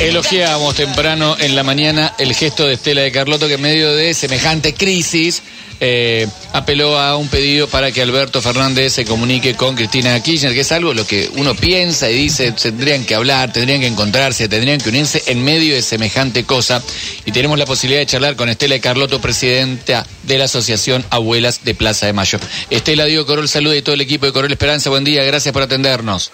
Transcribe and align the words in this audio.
Elogiábamos 0.00 0.74
temprano 0.74 1.36
en 1.38 1.54
la 1.54 1.62
mañana 1.62 2.14
el 2.18 2.34
gesto 2.34 2.66
de 2.66 2.74
Estela 2.74 3.02
de 3.02 3.12
Carlotto 3.12 3.48
que 3.48 3.54
en 3.54 3.62
medio 3.62 3.92
de 3.94 4.14
semejante 4.14 4.74
crisis 4.74 5.42
eh, 5.84 6.28
apeló 6.52 6.96
a 6.96 7.16
un 7.16 7.26
pedido 7.28 7.66
para 7.66 7.90
que 7.90 8.00
Alberto 8.02 8.40
Fernández 8.40 8.92
se 8.92 9.04
comunique 9.04 9.54
con 9.56 9.74
Cristina 9.74 10.20
Kirchner, 10.22 10.54
que 10.54 10.60
es 10.60 10.70
algo 10.70 10.94
lo 10.94 11.04
que 11.04 11.28
uno 11.34 11.56
piensa 11.56 12.08
y 12.08 12.14
dice, 12.14 12.52
tendrían 12.52 13.04
que 13.04 13.16
hablar, 13.16 13.52
tendrían 13.52 13.80
que 13.80 13.88
encontrarse, 13.88 14.48
tendrían 14.48 14.80
que 14.80 14.90
unirse 14.90 15.24
en 15.26 15.42
medio 15.42 15.74
de 15.74 15.82
semejante 15.82 16.44
cosa. 16.44 16.80
Y 17.24 17.32
tenemos 17.32 17.58
la 17.58 17.66
posibilidad 17.66 18.00
de 18.00 18.06
charlar 18.06 18.36
con 18.36 18.48
Estela 18.48 18.74
de 18.74 18.80
Carlotto, 18.80 19.20
presidenta 19.20 20.06
de 20.22 20.38
la 20.38 20.44
Asociación 20.44 21.04
Abuelas 21.10 21.64
de 21.64 21.74
Plaza 21.74 22.06
de 22.06 22.12
Mayo. 22.12 22.38
Estela, 22.70 23.04
Diego 23.06 23.26
Corol, 23.26 23.48
saluda 23.48 23.76
y 23.76 23.82
todo 23.82 23.96
el 23.96 24.00
equipo 24.02 24.26
de 24.26 24.32
Corol 24.32 24.52
Esperanza, 24.52 24.88
buen 24.88 25.02
día, 25.02 25.24
gracias 25.24 25.52
por 25.52 25.62
atendernos. 25.62 26.30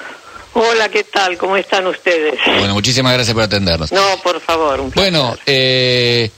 Hola, 0.55 0.89
¿qué 0.89 1.05
tal? 1.05 1.37
¿Cómo 1.37 1.57
están 1.57 1.87
ustedes? 1.87 2.39
Bueno, 2.47 2.75
muchísimas 2.75 3.13
gracias 3.13 3.35
por 3.35 3.45
atendernos. 3.45 3.93
No, 3.93 4.17
por 4.23 4.41
favor, 4.41 4.81
un 4.81 4.91
placer. 4.91 5.13
Bueno, 5.13 5.37
eh, 5.47 6.31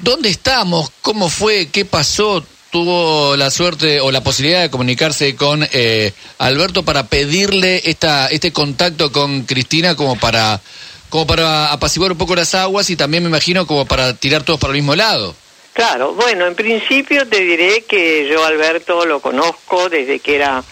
¿dónde 0.00 0.28
estamos? 0.28 0.90
¿Cómo 1.00 1.28
fue? 1.28 1.68
¿Qué 1.68 1.84
pasó? 1.84 2.44
¿Tuvo 2.70 3.36
la 3.36 3.50
suerte 3.50 4.00
o 4.00 4.10
la 4.10 4.22
posibilidad 4.22 4.62
de 4.62 4.70
comunicarse 4.70 5.36
con 5.36 5.66
eh, 5.72 6.12
Alberto 6.38 6.84
para 6.84 7.06
pedirle 7.06 7.80
esta, 7.84 8.26
este 8.26 8.52
contacto 8.52 9.12
con 9.12 9.42
Cristina 9.42 9.94
como 9.94 10.16
para, 10.16 10.60
como 11.08 11.24
para 11.24 11.72
apaciguar 11.72 12.10
un 12.10 12.18
poco 12.18 12.34
las 12.34 12.52
aguas 12.56 12.90
y 12.90 12.96
también 12.96 13.22
me 13.22 13.28
imagino 13.28 13.64
como 13.66 13.86
para 13.86 14.14
tirar 14.16 14.42
todos 14.42 14.58
para 14.58 14.72
el 14.72 14.78
mismo 14.78 14.96
lado? 14.96 15.36
Claro, 15.72 16.14
bueno, 16.14 16.46
en 16.46 16.54
principio 16.54 17.26
te 17.28 17.40
diré 17.40 17.82
que 17.82 18.28
yo 18.28 18.44
Alberto 18.44 19.04
lo 19.06 19.20
conozco 19.20 19.88
desde 19.88 20.20
que 20.20 20.36
era 20.36 20.62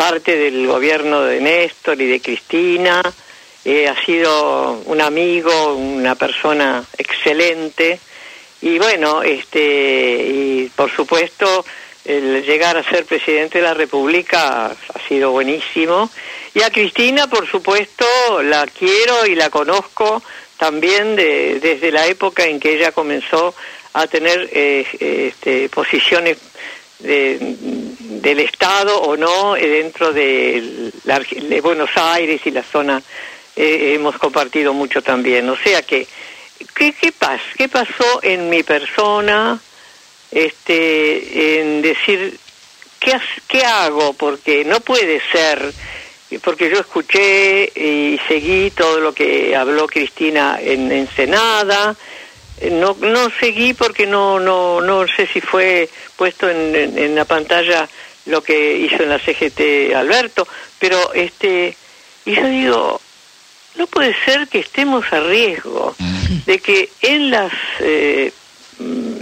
parte 0.00 0.34
del 0.34 0.66
gobierno 0.66 1.24
de 1.24 1.42
Néstor 1.42 2.00
y 2.00 2.06
de 2.06 2.22
Cristina. 2.22 3.02
Eh, 3.66 3.86
ha 3.86 4.02
sido 4.02 4.80
un 4.86 4.98
amigo, 4.98 5.74
una 5.74 6.14
persona 6.14 6.82
excelente. 6.96 8.00
Y 8.62 8.78
bueno, 8.78 9.22
este, 9.22 9.60
y 10.26 10.72
por 10.74 10.90
supuesto, 10.90 11.66
el 12.06 12.42
llegar 12.46 12.78
a 12.78 12.82
ser 12.82 13.04
presidente 13.04 13.58
de 13.58 13.64
la 13.64 13.74
República 13.74 14.68
ha 14.68 15.06
sido 15.06 15.32
buenísimo. 15.32 16.10
Y 16.54 16.62
a 16.62 16.70
Cristina, 16.70 17.26
por 17.26 17.46
supuesto, 17.46 18.06
la 18.42 18.66
quiero 18.68 19.26
y 19.26 19.34
la 19.34 19.50
conozco 19.50 20.22
también 20.56 21.14
de, 21.14 21.60
desde 21.60 21.92
la 21.92 22.06
época 22.06 22.46
en 22.46 22.58
que 22.58 22.72
ella 22.72 22.92
comenzó 22.92 23.54
a 23.92 24.06
tener 24.06 24.48
eh, 24.50 24.86
este, 24.98 25.68
posiciones 25.68 26.38
de, 27.00 27.38
del 28.20 28.40
Estado 28.40 29.00
o 29.00 29.16
no 29.16 29.56
eh, 29.56 29.66
dentro 29.66 30.12
de, 30.12 30.92
de, 31.04 31.60
Buenos 31.60 31.90
Aires 31.96 32.40
y 32.44 32.50
la 32.50 32.62
zona 32.62 33.02
eh, 33.56 33.92
hemos 33.94 34.16
compartido 34.18 34.72
mucho 34.72 35.02
también. 35.02 35.48
O 35.48 35.56
sea 35.56 35.82
que, 35.82 36.06
¿qué, 36.74 36.92
qué, 36.92 37.12
¿qué 37.56 37.68
pasó 37.68 38.20
en 38.22 38.48
mi 38.48 38.62
persona? 38.62 39.58
Este, 40.30 41.60
en 41.60 41.82
decir, 41.82 42.38
¿qué, 43.00 43.18
¿qué 43.48 43.64
hago? 43.64 44.12
Porque 44.12 44.64
no 44.64 44.80
puede 44.80 45.20
ser, 45.32 45.72
porque 46.44 46.70
yo 46.70 46.78
escuché 46.78 47.64
y 47.74 48.20
seguí 48.28 48.70
todo 48.70 49.00
lo 49.00 49.12
que 49.12 49.56
habló 49.56 49.88
Cristina 49.88 50.58
en 50.60 50.92
Ensenada, 50.92 51.96
no 52.68 52.96
no 53.00 53.30
seguí 53.38 53.74
porque 53.74 54.06
no 54.06 54.38
no 54.38 54.80
no 54.80 55.06
sé 55.08 55.26
si 55.26 55.40
fue 55.40 55.88
puesto 56.16 56.48
en, 56.48 56.74
en, 56.76 56.98
en, 56.98 57.14
la 57.14 57.24
pantalla 57.24 57.88
lo 58.26 58.42
que 58.42 58.76
hizo 58.76 59.02
en 59.02 59.08
la 59.08 59.18
CGT 59.18 59.94
Alberto 59.94 60.46
pero 60.78 61.12
este 61.14 61.74
y 62.26 62.34
yo 62.34 62.46
digo 62.46 63.00
no 63.76 63.86
puede 63.86 64.14
ser 64.24 64.48
que 64.48 64.58
estemos 64.58 65.10
a 65.12 65.20
riesgo 65.20 65.94
de 66.44 66.58
que 66.58 66.90
en 67.00 67.30
las 67.30 67.52
eh, 67.80 68.32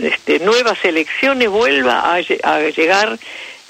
este, 0.01 0.39
nuevas 0.41 0.85
elecciones 0.85 1.49
vuelva 1.49 2.01
a, 2.01 2.15
a 2.15 2.61
llegar 2.71 3.19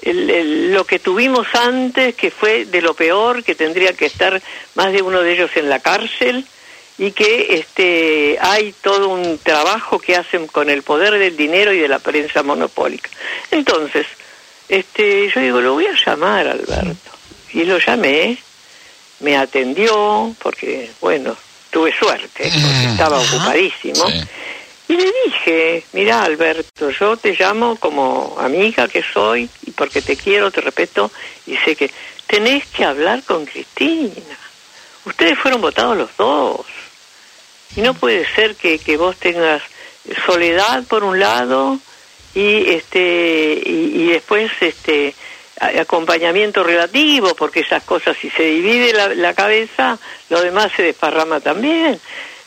el, 0.03 0.31
el, 0.31 0.73
lo 0.73 0.85
que 0.85 0.99
tuvimos 0.99 1.47
antes 1.55 2.15
que 2.15 2.31
fue 2.31 2.65
de 2.65 2.81
lo 2.81 2.95
peor 2.95 3.43
que 3.43 3.55
tendría 3.55 3.93
que 3.93 4.07
estar 4.07 4.41
más 4.77 4.93
de 4.93 5.03
uno 5.03 5.21
de 5.21 5.33
ellos 5.33 5.51
en 5.57 5.69
la 5.69 5.81
cárcel 5.81 6.47
y 6.99 7.13
que 7.13 7.55
este 7.55 8.39
hay 8.41 8.75
todo 8.83 9.09
un 9.09 9.39
trabajo 9.39 9.99
que 10.01 10.17
hacen 10.17 10.49
con 10.49 10.69
el 10.69 10.83
poder 10.83 11.19
del 11.19 11.37
dinero 11.37 11.73
y 11.73 11.79
de 11.79 11.89
la 11.89 12.01
prensa 12.01 12.43
monopólica. 12.43 13.09
Entonces, 13.51 14.07
este 14.69 15.31
yo 15.31 15.41
digo, 15.41 15.61
lo 15.61 15.75
voy 15.75 15.87
a 15.87 15.95
llamar 16.05 16.49
Alberto. 16.49 17.11
Y 17.53 17.65
lo 17.65 17.79
llamé, 17.79 18.37
me 19.21 19.37
atendió, 19.37 20.35
porque, 20.43 20.91
bueno, 21.01 21.35
tuve 21.71 21.95
suerte, 21.97 22.51
porque 22.53 22.91
estaba 22.91 23.19
ocupadísimo. 23.19 24.05
Y 24.89 24.97
le 24.97 25.13
dije, 25.25 25.85
mira 25.93 26.23
Alberto, 26.23 26.91
yo 26.91 27.17
te 27.17 27.35
llamo 27.39 27.77
como 27.77 28.37
amiga 28.39 28.89
que 28.89 29.03
soy, 29.03 29.49
y 29.67 29.71
porque 29.71 30.03
te 30.03 30.17
quiero, 30.17 30.51
te 30.51 30.61
respeto, 30.61 31.11
y 31.47 31.57
sé 31.57 31.77
que 31.77 31.91
tenés 32.27 32.67
que 32.67 32.85
hablar 32.85 33.23
con 33.23 33.47
Cristina. 33.47 34.13
Ustedes 35.05 35.39
fueron 35.39 35.61
votados 35.61 35.97
los 35.97 36.11
dos. 36.17 36.67
Y 37.77 37.81
no 37.81 37.95
puede 37.95 38.27
ser 38.35 38.57
que, 38.57 38.79
que 38.79 38.97
vos 38.97 39.17
tengas 39.17 39.63
soledad 40.27 40.85
por 40.85 41.05
un 41.05 41.21
lado 41.21 41.79
y 42.35 42.71
este 42.71 43.61
y, 43.65 44.03
y 44.03 44.07
después 44.07 44.51
este 44.61 45.15
acompañamiento 45.81 46.63
relativo, 46.63 47.35
porque 47.35 47.61
esas 47.61 47.83
cosas 47.83 48.17
si 48.21 48.31
se 48.31 48.45
divide 48.45 48.93
la, 48.93 49.09
la 49.09 49.35
cabeza, 49.35 49.99
lo 50.29 50.41
demás 50.41 50.71
se 50.77 50.83
desparrama 50.83 51.41
también. 51.41 52.01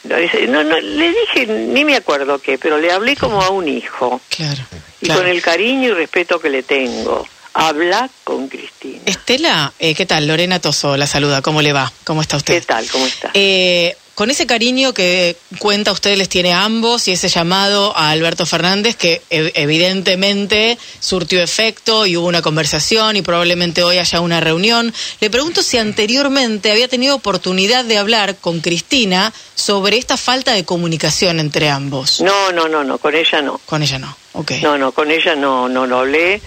No, 0.04 0.64
no, 0.64 0.80
le 0.80 1.10
dije, 1.10 1.46
ni 1.46 1.86
me 1.86 1.96
acuerdo 1.96 2.40
qué, 2.40 2.58
pero 2.58 2.80
le 2.80 2.92
hablé 2.92 3.16
como 3.16 3.42
a 3.42 3.50
un 3.50 3.68
hijo. 3.68 4.20
Claro, 4.30 4.62
y 5.00 5.06
claro. 5.06 5.22
con 5.22 5.30
el 5.30 5.42
cariño 5.42 5.90
y 5.90 5.94
respeto 5.94 6.40
que 6.40 6.50
le 6.50 6.64
tengo. 6.64 7.28
Habla 7.54 8.10
con 8.24 8.48
Cristina. 8.48 9.02
Estela, 9.06 9.74
eh, 9.78 9.94
¿qué 9.94 10.06
tal? 10.06 10.26
Lorena 10.26 10.60
Toso 10.60 10.96
la 10.96 11.06
saluda. 11.06 11.42
¿Cómo 11.42 11.62
le 11.62 11.74
va? 11.74 11.92
¿Cómo 12.06 12.22
está 12.22 12.38
usted? 12.38 12.54
¿Qué 12.54 12.62
tal? 12.62 12.88
¿Cómo 12.90 13.06
está? 13.06 13.32
Eh, 13.34 13.96
con 14.22 14.30
ese 14.30 14.46
cariño 14.46 14.94
que 14.94 15.36
cuenta 15.58 15.92
usted 15.92 16.16
les 16.16 16.30
tiene 16.30 16.54
a 16.54 16.64
ambos 16.64 17.08
y 17.08 17.12
ese 17.12 17.28
llamado 17.28 17.98
a 17.98 18.12
Alberto 18.12 18.46
Fernández 18.46 18.96
que 18.96 19.24
evidentemente 19.32 20.78
surtió 21.00 21.42
efecto 21.42 22.06
y 22.06 22.16
hubo 22.16 22.28
una 22.28 22.44
conversación 22.44 23.16
y 23.18 23.24
probablemente 23.24 23.82
hoy 23.82 23.98
haya 23.98 24.22
una 24.22 24.40
reunión. 24.40 24.94
Le 25.22 25.32
pregunto 25.32 25.64
si 25.64 25.80
anteriormente 25.80 26.72
había 26.72 26.88
tenido 26.88 27.16
oportunidad 27.16 27.84
de 27.84 27.98
hablar 27.98 28.36
con 28.36 28.60
Cristina 28.60 29.34
sobre 29.56 29.98
esta 29.98 30.18
falta 30.18 30.54
de 30.54 30.66
comunicación 30.66 31.40
entre 31.40 31.70
ambos. 31.70 32.22
No, 32.22 32.52
no, 32.52 32.68
no, 32.68 32.84
no, 32.84 33.00
con 33.00 33.16
ella 33.16 33.42
no. 33.42 33.60
Con 33.66 33.82
ella 33.82 33.98
no, 33.98 34.16
ok. 34.34 34.52
No, 34.62 34.78
no, 34.78 34.92
con 34.92 35.10
ella 35.10 35.36
no, 35.36 35.68
no 35.68 35.88
lo 35.88 35.98
hablé. 35.98 36.40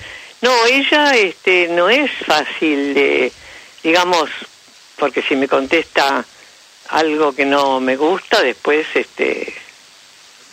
No, 0.42 0.52
ella 0.66 1.16
este, 1.16 1.66
no 1.66 1.90
es 1.90 2.08
fácil 2.24 2.94
de, 2.94 3.32
digamos, 3.82 4.30
porque 4.96 5.22
si 5.22 5.34
me 5.34 5.48
contesta 5.48 6.24
algo 6.88 7.34
que 7.34 7.44
no 7.44 7.80
me 7.80 7.96
gusta, 7.96 8.42
después, 8.42 8.86
este, 8.94 9.52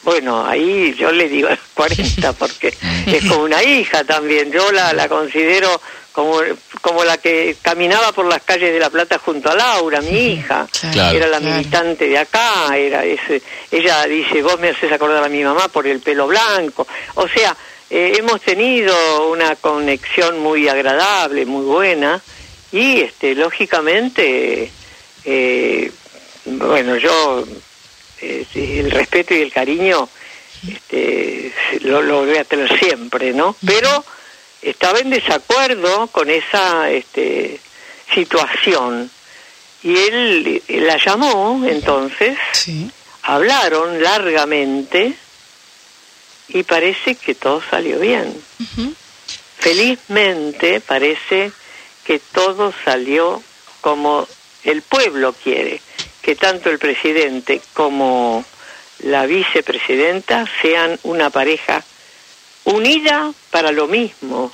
bueno, 0.03 0.45
ahí 0.45 0.93
yo 0.97 1.11
le 1.11 1.27
digo 1.29 1.47
a 1.47 1.51
los 1.51 1.59
40 1.73 2.33
porque 2.33 2.73
es 3.05 3.25
como 3.25 3.43
una 3.43 3.61
hija 3.63 4.03
también. 4.03 4.51
Yo 4.51 4.71
la, 4.71 4.93
la 4.93 5.07
considero 5.07 5.79
como, 6.11 6.39
como 6.81 7.03
la 7.03 7.17
que 7.17 7.55
caminaba 7.61 8.11
por 8.11 8.25
las 8.25 8.41
calles 8.41 8.73
de 8.73 8.79
La 8.79 8.89
Plata 8.89 9.19
junto 9.19 9.49
a 9.49 9.55
Laura, 9.55 10.01
mi 10.01 10.33
hija. 10.33 10.67
Claro. 10.91 11.17
Era 11.17 11.27
la 11.27 11.39
Claro. 11.39 11.55
militante 11.55 12.07
de 12.07 12.17
acá, 12.17 12.75
era 12.77 13.05
ese, 13.05 13.41
ella 13.71 14.05
dice, 14.05 14.41
vos 14.41 14.59
me 14.59 14.69
haces 14.69 14.91
acordar 14.91 15.23
a 15.23 15.29
mi 15.29 15.43
mamá 15.43 15.67
por 15.69 15.85
el 15.87 15.99
pelo 16.01 16.27
blanco. 16.27 16.85
O 17.15 17.27
sea, 17.27 17.55
eh, 17.89 18.13
hemos 18.17 18.41
tenido 18.41 19.29
una 19.29 19.55
conexión 19.57 20.39
muy 20.39 20.67
agradable, 20.67 21.45
muy 21.45 21.63
buena, 21.65 22.21
y 22.73 23.01
este, 23.01 23.35
lógicamente, 23.35 24.71
eh, 25.25 25.91
bueno, 26.59 26.95
yo 26.97 27.45
eh, 28.21 28.45
el 28.55 28.91
respeto 28.91 29.33
y 29.33 29.41
el 29.41 29.51
cariño 29.51 30.07
este, 30.67 31.51
lo, 31.81 32.01
lo 32.01 32.25
voy 32.25 32.37
a 32.37 32.43
tener 32.43 32.77
siempre, 32.79 33.33
¿no? 33.33 33.55
Pero 33.65 34.03
estaba 34.61 34.99
en 34.99 35.09
desacuerdo 35.09 36.07
con 36.07 36.29
esa 36.29 36.89
este, 36.91 37.59
situación. 38.13 39.09
Y 39.83 39.97
él 39.97 40.61
la 40.67 40.97
llamó, 41.03 41.63
entonces, 41.67 42.37
Sí. 42.53 42.91
hablaron 43.23 44.01
largamente 44.03 45.13
y 46.49 46.61
parece 46.63 47.15
que 47.15 47.33
todo 47.33 47.63
salió 47.67 47.97
bien. 47.99 48.39
Felizmente 49.57 50.81
parece 50.81 51.51
que 52.05 52.19
todo 52.19 52.73
salió 52.85 53.41
como 53.81 54.27
el 54.63 54.81
pueblo 54.83 55.33
quiere, 55.33 55.81
que 56.21 56.35
tanto 56.35 56.69
el 56.69 56.79
presidente 56.79 57.61
como 57.73 58.43
la 58.99 59.25
vicepresidenta 59.25 60.45
sean 60.61 60.99
una 61.03 61.29
pareja 61.29 61.83
unida 62.65 63.33
para 63.49 63.71
lo 63.71 63.87
mismo 63.87 64.51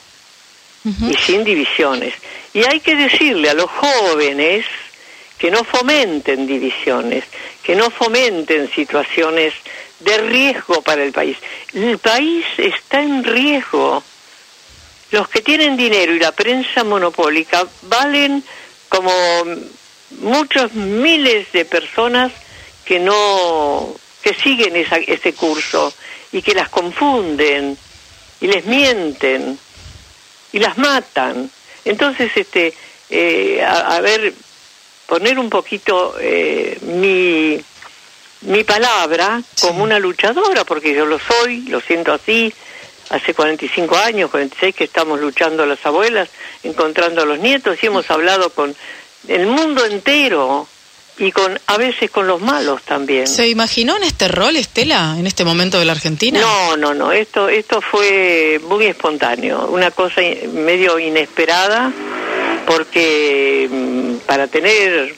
y 0.85 1.13
sin 1.15 1.43
divisiones. 1.43 2.13
Y 2.53 2.63
hay 2.63 2.79
que 2.79 2.95
decirle 2.95 3.49
a 3.49 3.53
los 3.53 3.69
jóvenes 3.69 4.65
que 5.37 5.51
no 5.51 5.63
fomenten 5.63 6.47
divisiones, 6.47 7.25
que 7.61 7.75
no 7.75 7.91
fomenten 7.91 8.71
situaciones 8.71 9.53
de 9.99 10.17
riesgo 10.19 10.81
para 10.81 11.03
el 11.03 11.11
país. 11.11 11.37
El 11.73 11.97
país 11.97 12.45
está 12.57 13.01
en 13.01 13.23
riesgo. 13.23 14.03
Los 15.11 15.27
que 15.29 15.41
tienen 15.41 15.75
dinero 15.77 16.13
y 16.13 16.19
la 16.19 16.31
prensa 16.31 16.83
monopólica 16.83 17.67
valen 17.83 18.43
como 18.89 19.11
muchos 20.21 20.73
miles 20.73 21.51
de 21.51 21.65
personas 21.65 22.31
que 22.85 22.99
no 22.99 23.95
que 24.21 24.33
siguen 24.33 24.75
esa, 24.75 24.97
ese 24.97 25.33
curso 25.33 25.93
y 26.31 26.41
que 26.41 26.53
las 26.53 26.69
confunden 26.69 27.77
y 28.41 28.47
les 28.47 28.65
mienten 28.65 29.57
y 30.51 30.59
las 30.59 30.77
matan. 30.77 31.49
Entonces, 31.85 32.31
este, 32.35 32.73
eh, 33.09 33.63
a, 33.63 33.99
ver, 34.01 34.33
poner 35.05 35.39
un 35.39 35.49
poquito 35.49 36.15
eh, 36.19 36.77
mi, 36.81 37.59
mi 38.41 38.63
palabra 38.63 39.41
como 39.61 39.83
una 39.83 39.99
luchadora, 39.99 40.63
porque 40.65 40.93
yo 40.93 41.05
lo 41.05 41.19
soy, 41.19 41.61
lo 41.69 41.79
siento 41.79 42.13
así, 42.13 42.53
hace 43.09 43.33
45 43.33 43.97
años, 43.97 44.29
46 44.29 44.75
que 44.75 44.83
estamos 44.83 45.19
luchando 45.19 45.65
las 45.65 45.85
abuelas, 45.85 46.29
encontrando 46.63 47.21
a 47.21 47.25
los 47.25 47.39
nietos 47.39 47.77
y 47.81 47.87
hemos 47.87 48.09
hablado 48.11 48.49
con 48.49 48.75
el 49.27 49.47
mundo 49.47 49.85
entero 49.85 50.67
y 51.19 51.31
con 51.31 51.59
a 51.67 51.77
veces 51.77 52.11
con 52.11 52.27
los 52.27 52.41
malos 52.41 52.83
también. 52.83 53.27
¿Se 53.27 53.47
imaginó 53.47 53.97
en 53.97 54.03
este 54.03 54.27
rol 54.27 54.55
Estela 54.55 55.15
en 55.17 55.25
este 55.25 55.43
momento 55.43 55.79
de 55.79 55.85
la 55.85 55.93
Argentina? 55.93 56.39
No, 56.39 56.77
no, 56.77 56.93
no, 56.93 57.11
esto 57.11 57.49
esto 57.49 57.81
fue 57.81 58.61
muy 58.67 58.85
espontáneo, 58.85 59.67
una 59.67 59.91
cosa 59.91 60.21
medio 60.53 60.99
inesperada 60.99 61.91
porque 62.65 63.67
mm, 63.69 64.17
para 64.25 64.47
tener 64.47 65.15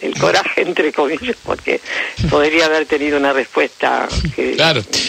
el 0.00 0.18
coraje 0.18 0.62
entre 0.62 0.92
comillas 0.92 1.36
porque 1.42 1.80
podría 2.30 2.66
haber 2.66 2.86
tenido 2.86 3.16
una 3.16 3.32
respuesta 3.32 4.08
que 4.34 4.56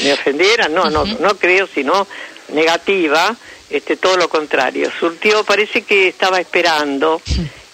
me 0.04 0.14
ofendiera, 0.14 0.68
no, 0.68 0.90
no, 0.90 1.06
no 1.06 1.38
creo, 1.38 1.68
sino 1.68 2.08
negativa, 2.50 3.36
este 3.70 3.98
todo 3.98 4.18
lo 4.18 4.30
contrario. 4.30 4.90
Surtió, 4.98 5.44
parece 5.44 5.82
que 5.82 6.08
estaba 6.08 6.40
esperando 6.40 7.22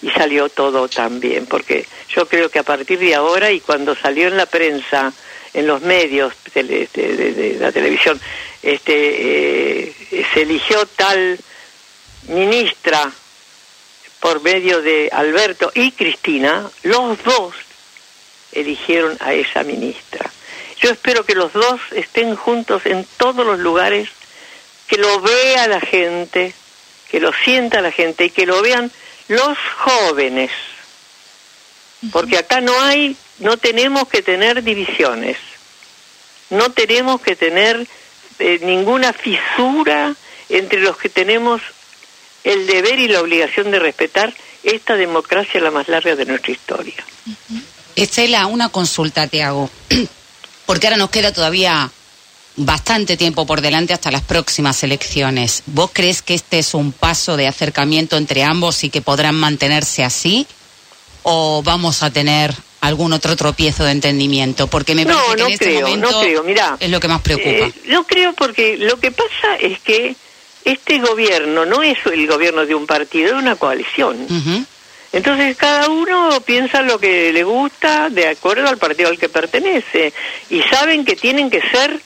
y 0.04 0.10
salió 0.12 0.50
todo 0.50 0.90
tan 0.90 1.22
bien, 1.22 1.46
porque 1.46 1.88
yo 2.10 2.28
creo 2.28 2.50
que 2.50 2.60
a 2.60 2.64
partir 2.64 3.00
de 3.00 3.16
ahora 3.16 3.52
y 3.52 3.62
cuando 3.62 3.96
salió 3.96 4.28
en 4.28 4.36
la 4.36 4.46
prensa, 4.46 5.14
en 5.54 5.66
los 5.66 5.82
medios 5.82 6.34
de, 6.54 7.58
la 7.58 7.72
televisión, 7.72 8.20
este, 8.62 9.88
eh, 9.88 9.96
se 10.34 10.42
eligió 10.42 10.86
tal 10.88 11.40
ministra 12.28 13.10
por 14.20 14.42
medio 14.42 14.82
de 14.82 15.10
Alberto 15.12 15.72
y 15.74 15.92
Cristina, 15.92 16.70
los 16.84 17.24
dos 17.24 17.56
eligieron 18.52 19.18
a 19.22 19.34
esa 19.34 19.64
ministra. 19.64 20.30
Yo 20.82 20.90
espero 20.90 21.26
que 21.26 21.36
los 21.36 21.54
dos 21.54 21.80
estén 21.92 22.36
juntos 22.36 22.86
en 22.86 23.08
todos 23.16 23.46
los 23.46 23.60
lugares, 23.60 24.10
que 24.88 24.98
lo 24.98 25.22
vea 25.22 25.68
la 25.68 25.80
gente, 25.80 26.54
que 27.10 27.22
lo 27.22 27.32
sienta 27.32 27.80
la 27.80 27.92
gente 27.92 28.26
y 28.26 28.30
que 28.32 28.46
lo 28.46 28.62
vean 28.62 28.92
los 29.28 29.58
jóvenes, 29.80 30.52
porque 32.12 32.38
acá 32.38 32.62
no 32.62 32.80
hay, 32.82 33.16
no 33.40 33.58
tenemos 33.58 34.08
que 34.08 34.22
tener 34.22 34.64
divisiones, 34.64 35.38
no 36.50 36.72
tenemos 36.72 37.22
que 37.22 37.36
tener 37.36 37.88
eh, 38.40 38.60
ninguna 38.64 39.14
fisura 39.14 40.16
entre 40.50 40.82
los 40.82 40.98
que 40.98 41.10
tenemos 41.10 41.62
el 42.44 42.68
deber 42.68 43.00
y 43.00 43.08
la 43.08 43.22
obligación 43.22 43.72
de 43.72 43.80
respetar 43.80 44.34
esta 44.64 44.96
democracia 44.96 45.62
la 45.62 45.72
más 45.72 45.88
larga 45.88 46.16
de 46.16 46.26
nuestra 46.26 46.52
historia. 46.52 46.96
Estela, 47.96 48.48
una 48.48 48.70
consulta 48.70 49.28
te 49.28 49.44
hago, 49.44 49.70
porque 50.66 50.88
ahora 50.88 50.98
nos 50.98 51.10
queda 51.10 51.34
todavía 51.34 51.92
bastante 52.56 53.18
tiempo 53.18 53.46
por 53.46 53.62
delante 53.62 53.94
hasta 53.94 54.12
las 54.12 54.22
próximas 54.22 54.84
elecciones. 54.84 55.64
¿Vos 55.68 55.92
crees 55.94 56.22
que 56.22 56.34
este 56.34 56.60
es 56.60 56.74
un 56.74 56.92
paso 56.92 57.38
de 57.38 57.48
acercamiento 57.48 58.18
entre 58.18 58.44
ambos 58.44 58.84
y 58.84 58.90
que 58.90 59.02
podrán 59.02 59.36
mantenerse 59.36 60.04
así? 60.04 60.48
¿O 61.24 61.64
vamos 61.64 62.04
a 62.04 62.12
tener 62.12 62.54
algún 62.82 63.14
otro 63.14 63.36
tropiezo 63.36 63.86
de 63.86 63.92
entendimiento? 63.92 64.68
Porque 64.68 64.94
me 64.94 65.06
parece 65.06 65.36
que 65.36 65.42
en 65.42 65.52
este 65.52 65.82
momento 65.82 66.12
no 66.12 66.22
creo. 66.22 66.78
es 66.80 66.90
lo 66.90 67.00
que 67.00 67.08
más 67.08 67.22
preocupa. 67.22 67.50
Eh, 67.50 67.74
no 67.86 68.06
creo 68.06 68.34
porque 68.34 68.78
lo 68.78 69.00
que 69.00 69.12
pasa 69.12 69.56
es 69.60 69.80
que 69.80 70.16
este 70.66 71.00
gobierno 71.00 71.66
no 71.66 71.82
es 71.82 71.98
el 72.06 72.28
gobierno 72.28 72.66
de 72.66 72.76
un 72.76 72.86
partido, 72.86 73.28
es 73.28 73.34
una 73.34 73.56
coalición. 73.56 74.28
Entonces 75.12 75.56
cada 75.58 75.90
uno 75.90 76.42
piensa 76.42 76.82
lo 76.82 77.00
que 77.00 77.32
le 77.32 77.44
gusta 77.44 78.10
de 78.10 78.30
acuerdo 78.30 78.68
al 78.68 78.78
partido 78.78 79.10
al 79.10 79.20
que 79.20 79.30
pertenece 79.30 80.12
y 80.50 80.62
saben 80.64 81.06
que 81.06 81.16
tienen 81.16 81.52
que 81.52 81.62
ser 81.62 82.02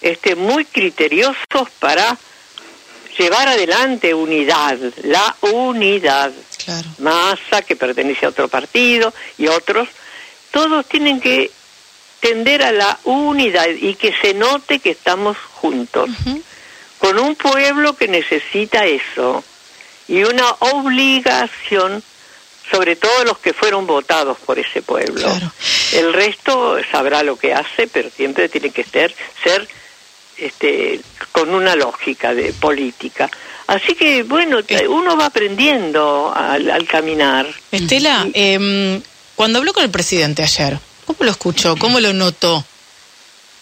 este, 0.00 0.34
muy 0.34 0.64
criteriosos 0.64 1.70
para 1.78 2.16
llevar 3.18 3.48
adelante 3.48 4.14
unidad, 4.14 4.78
la 5.04 5.36
unidad. 5.40 6.32
Claro. 6.64 6.88
Massa, 6.98 7.62
que 7.62 7.76
pertenece 7.76 8.26
a 8.26 8.30
otro 8.30 8.48
partido, 8.48 9.12
y 9.38 9.46
otros, 9.46 9.88
todos 10.50 10.84
tienen 10.86 11.20
que 11.20 11.50
tender 12.20 12.62
a 12.62 12.72
la 12.72 12.98
unidad 13.04 13.68
y 13.68 13.94
que 13.94 14.12
se 14.20 14.34
note 14.34 14.80
que 14.80 14.90
estamos 14.90 15.36
juntos, 15.38 16.10
con 16.98 17.18
un 17.18 17.36
pueblo 17.36 17.94
que 17.94 18.08
necesita 18.08 18.84
eso, 18.84 19.44
y 20.08 20.24
una 20.24 20.50
obligación 20.60 22.02
sobre 22.70 22.96
todo 22.96 23.24
los 23.24 23.38
que 23.38 23.52
fueron 23.52 23.86
votados 23.86 24.38
por 24.38 24.58
ese 24.58 24.82
pueblo. 24.82 25.28
El 25.92 26.12
resto 26.12 26.78
sabrá 26.90 27.22
lo 27.22 27.36
que 27.36 27.54
hace, 27.54 27.86
pero 27.86 28.10
siempre 28.10 28.48
tiene 28.48 28.70
que 28.70 28.82
ser, 28.82 29.14
ser 29.42 29.68
este, 30.38 31.00
con 31.32 31.54
una 31.54 31.76
lógica 31.76 32.34
de 32.34 32.52
política. 32.52 33.30
Así 33.66 33.94
que, 33.94 34.22
bueno, 34.22 34.58
uno 34.88 35.16
va 35.16 35.26
aprendiendo 35.26 36.32
al, 36.34 36.86
caminar. 36.86 37.46
Estela, 37.72 38.26
em, 38.32 39.00
cuando 39.34 39.58
habló 39.58 39.72
con 39.72 39.82
el 39.82 39.90
presidente 39.90 40.42
ayer, 40.42 40.78
¿cómo 41.04 41.18
lo 41.20 41.30
escuchó? 41.30 41.76
¿Cómo 41.76 41.98
lo 41.98 42.12
notó? 42.12 42.64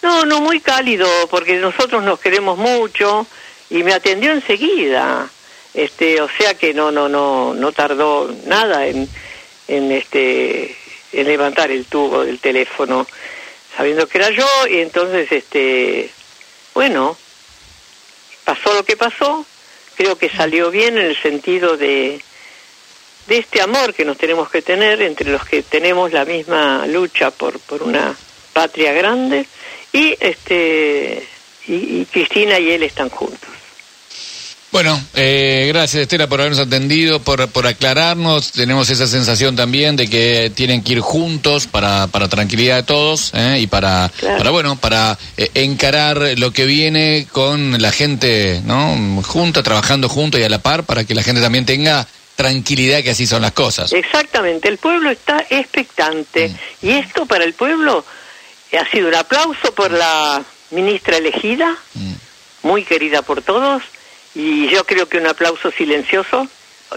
No, 0.03 0.23
no, 0.25 0.41
muy 0.41 0.59
cálido, 0.59 1.07
porque 1.31 1.55
nosotros 1.55 2.03
nos 2.03 2.19
queremos 2.19 2.57
mucho 2.57 3.25
y 3.71 3.81
me 3.81 3.93
atendió 3.93 4.31
enseguida. 4.31 5.27
Este, 5.73 6.21
o 6.21 6.29
sea 6.37 6.53
que 6.53 6.73
no, 6.73 6.91
no, 6.91 7.09
no, 7.09 7.53
no 7.53 7.71
tardó 7.71 8.33
nada 8.45 8.87
en, 8.87 9.09
en 9.67 9.91
este, 9.91 10.75
en 11.11 11.27
levantar 11.27 11.71
el 11.71 11.85
tubo 11.85 12.23
del 12.23 12.39
teléfono, 12.39 13.07
sabiendo 13.75 14.07
que 14.07 14.19
era 14.19 14.29
yo 14.29 14.47
y 14.69 14.77
entonces, 14.77 15.31
este, 15.31 16.11
bueno, 16.75 17.17
pasó 18.43 18.73
lo 18.73 18.83
que 18.83 18.95
pasó, 18.95 19.45
creo 19.95 20.17
que 20.17 20.29
salió 20.29 20.69
bien 20.69 20.97
en 20.97 21.05
el 21.05 21.19
sentido 21.19 21.77
de, 21.77 22.21
de 23.27 23.37
este 23.37 23.61
amor 23.61 23.93
que 23.95 24.05
nos 24.05 24.17
tenemos 24.17 24.51
que 24.51 24.61
tener 24.61 25.01
entre 25.01 25.31
los 25.31 25.43
que 25.45 25.63
tenemos 25.63 26.13
la 26.13 26.25
misma 26.25 26.85
lucha 26.85 27.31
por, 27.31 27.59
por 27.61 27.81
una 27.81 28.15
patria 28.53 28.93
grande 28.93 29.47
y 29.91 30.15
este 30.19 31.27
y 31.67 32.05
Cristina 32.05 32.59
y 32.59 32.71
él 32.71 32.83
están 32.83 33.09
juntos. 33.09 33.49
Bueno, 34.75 35.01
eh, 35.13 35.67
gracias 35.69 36.01
Estela 36.01 36.27
por 36.27 36.41
habernos 36.41 36.59
atendido, 36.59 37.21
por, 37.21 37.47
por 37.47 37.65
aclararnos. 37.65 38.51
Tenemos 38.51 38.89
esa 38.89 39.07
sensación 39.07 39.55
también 39.55 39.95
de 39.95 40.09
que 40.09 40.51
tienen 40.53 40.83
que 40.83 40.91
ir 40.91 40.99
juntos 40.99 41.65
para, 41.65 42.07
para 42.07 42.27
tranquilidad 42.27 42.75
de 42.75 42.83
todos 42.83 43.31
¿eh? 43.33 43.59
y 43.61 43.67
para, 43.67 44.11
para, 44.37 44.49
bueno, 44.49 44.75
para 44.75 45.17
eh, 45.37 45.49
encarar 45.53 46.37
lo 46.37 46.51
que 46.51 46.65
viene 46.65 47.25
con 47.31 47.81
la 47.81 47.89
gente, 47.93 48.61
¿no? 48.65 49.23
Junta, 49.23 49.63
trabajando 49.63 50.09
juntos 50.09 50.41
y 50.41 50.43
a 50.43 50.49
la 50.49 50.59
par 50.59 50.83
para 50.83 51.05
que 51.05 51.15
la 51.15 51.23
gente 51.23 51.39
también 51.39 51.65
tenga 51.65 52.05
tranquilidad 52.35 53.01
que 53.01 53.11
así 53.11 53.25
son 53.25 53.43
las 53.43 53.53
cosas. 53.53 53.93
Exactamente, 53.93 54.67
el 54.67 54.77
pueblo 54.77 55.09
está 55.09 55.45
expectante 55.49 56.49
mm. 56.49 56.85
y 56.85 56.91
esto 56.91 57.25
para 57.25 57.45
el 57.45 57.53
pueblo 57.53 58.03
ha 58.77 58.91
sido 58.91 59.07
un 59.07 59.15
aplauso 59.15 59.73
por 59.73 59.89
la 59.89 60.43
ministra 60.71 61.15
elegida, 61.15 61.77
mm. 61.93 62.13
muy 62.63 62.83
querida 62.83 63.21
por 63.21 63.41
todos 63.41 63.81
y 64.35 64.67
yo 64.69 64.85
creo 64.85 65.07
que 65.07 65.17
un 65.17 65.27
aplauso 65.27 65.71
silencioso 65.71 66.47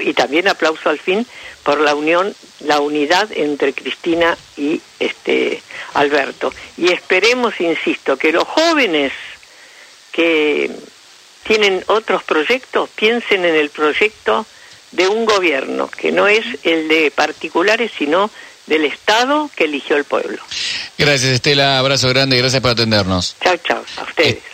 y 0.01 0.13
también 0.13 0.49
aplauso 0.49 0.91
al 0.91 0.99
fin 0.99 1.27
por 1.63 1.81
la 1.81 1.95
unión, 1.95 2.35
la 2.61 2.81
unidad 2.81 3.31
entre 3.33 3.73
Cristina 3.73 4.37
y 4.57 4.81
este 4.99 5.63
Alberto. 5.95 6.53
Y 6.77 6.93
esperemos, 6.93 7.61
insisto, 7.61 8.17
que 8.17 8.33
los 8.33 8.45
jóvenes 8.45 9.13
que 10.13 10.71
tienen 11.45 11.83
otros 11.87 12.23
proyectos 12.25 12.91
piensen 12.91 13.45
en 13.45 13.55
el 13.55 13.71
proyecto 13.71 14.47
de 14.93 15.09
un 15.09 15.25
gobierno, 15.25 15.89
que 15.89 16.13
no 16.13 16.27
es 16.27 16.45
el 16.65 16.89
de 16.89 17.11
particulares, 17.11 17.93
sino 17.97 18.31
del 18.67 18.85
Estado 18.85 19.51
que 19.55 19.65
eligió 19.65 19.97
el 19.97 20.05
pueblo. 20.05 20.43
Gracias, 20.97 21.33
Estela. 21.33 21.79
Abrazo 21.79 22.09
grande 22.09 22.37
gracias 22.37 22.61
por 22.61 22.73
atendernos. 22.73 23.37
Chao, 23.43 23.57
chao. 23.59 23.85
A 23.97 24.03
ustedes. 24.03 24.39